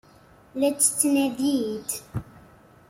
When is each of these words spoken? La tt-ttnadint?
La 0.59 0.69
tt-ttnadint? 0.71 1.89